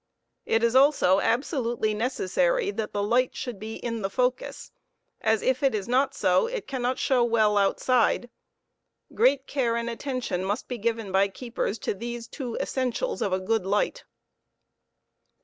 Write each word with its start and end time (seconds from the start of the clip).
It 0.47 0.63
is 0.63 0.75
also 0.75 1.19
absolutely 1.19 1.93
necessary 1.93 2.71
that 2.71 2.91
the 2.91 3.03
light 3.03 3.35
should 3.35 3.59
be 3.59 3.75
in 3.75 4.01
the 4.01 4.09
focus, 4.09 4.71
as 5.21 5.43
if 5.43 5.61
it 5.61 5.75
is 5.75 5.87
not 5.87 6.15
so 6.15 6.47
it 6.47 6.65
cannot 6.65 6.97
show 6.97 7.23
well 7.23 7.55
outside. 7.55 8.31
Great 9.13 9.45
care 9.45 9.77
and 9.77 9.87
attention 9.87 10.43
must 10.43 10.67
be 10.67 10.79
given 10.79 11.11
by 11.11 11.27
keepers 11.27 11.77
to 11.77 11.93
these 11.93 12.27
two 12.27 12.55
essentials 12.55 13.21
of 13.21 13.31
a 13.31 13.39
good 13.39 13.67
light. 13.67 14.03